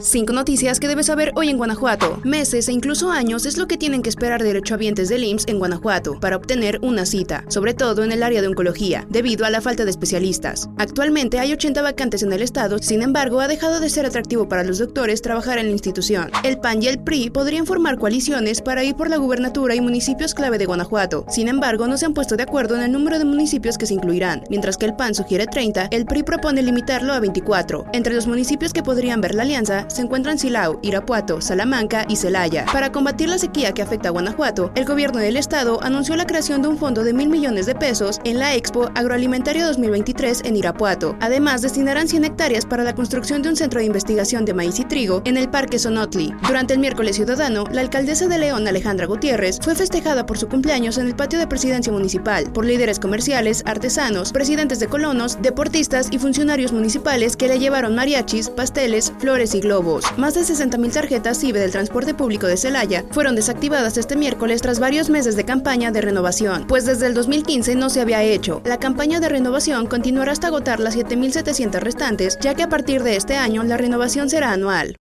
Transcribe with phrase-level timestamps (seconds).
[0.00, 2.20] Cinco noticias que debes saber hoy en Guanajuato.
[2.22, 6.20] Meses e incluso años es lo que tienen que esperar derechohabientes del IMSS en Guanajuato
[6.20, 9.84] para obtener una cita, sobre todo en el área de oncología, debido a la falta
[9.84, 10.70] de especialistas.
[10.76, 14.62] Actualmente hay 80 vacantes en el estado, sin embargo, ha dejado de ser atractivo para
[14.62, 16.30] los doctores trabajar en la institución.
[16.44, 20.32] El PAN y el PRI podrían formar coaliciones para ir por la gubernatura y municipios
[20.32, 21.26] clave de Guanajuato.
[21.28, 23.94] Sin embargo, no se han puesto de acuerdo en el número de municipios que se
[23.94, 24.44] incluirán.
[24.48, 27.86] Mientras que el PAN sugiere 30, el PRI propone limitarlo a 24.
[27.92, 32.66] Entre los municipios que podrían ver la alianza se encuentran Silao, Irapuato, Salamanca y Celaya.
[32.72, 36.62] Para combatir la sequía que afecta a Guanajuato, el gobierno del estado anunció la creación
[36.62, 41.16] de un fondo de mil millones de pesos en la Expo Agroalimentario 2023 en Irapuato.
[41.20, 44.84] Además, destinarán 100 hectáreas para la construcción de un centro de investigación de maíz y
[44.84, 46.34] trigo en el Parque Sonotli.
[46.46, 50.98] Durante el miércoles ciudadano, la alcaldesa de León, Alejandra Gutiérrez, fue festejada por su cumpleaños
[50.98, 56.18] en el patio de presidencia municipal por líderes comerciales, artesanos, presidentes de colonos, deportistas y
[56.18, 59.77] funcionarios municipales que le llevaron mariachis, pasteles, flores y globos.
[60.16, 64.80] Más de 60.000 tarjetas CIBE del transporte público de Celaya fueron desactivadas este miércoles tras
[64.80, 68.60] varios meses de campaña de renovación, pues desde el 2015 no se había hecho.
[68.64, 73.16] La campaña de renovación continuará hasta agotar las 7.700 restantes, ya que a partir de
[73.16, 74.96] este año la renovación será anual.